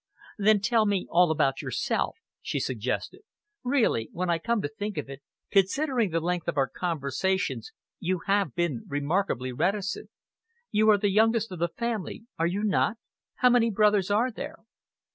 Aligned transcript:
"Then 0.39 0.61
tell 0.61 0.87
me 0.87 1.05
all 1.11 1.29
about 1.29 1.61
yourself," 1.61 2.17
she 2.41 2.59
suggested. 2.59 3.21
"Really, 3.63 4.09
when 4.11 4.31
I 4.31 4.39
come 4.39 4.59
to 4.63 4.67
think 4.67 4.97
of 4.97 5.11
it, 5.11 5.21
considering 5.51 6.09
the 6.09 6.19
length 6.19 6.47
of 6.47 6.57
our 6.57 6.67
conversations, 6.67 7.71
you 7.99 8.21
have 8.25 8.55
been 8.55 8.83
remarkably 8.87 9.51
reticent. 9.51 10.09
You 10.71 10.89
are 10.89 10.97
the 10.97 11.11
youngest 11.11 11.51
of 11.51 11.59
the 11.59 11.69
family, 11.69 12.25
are 12.39 12.47
you 12.47 12.63
not? 12.63 12.97
How 13.35 13.51
many 13.51 13.69
brothers 13.69 14.09
are 14.09 14.31
there?" 14.31 14.63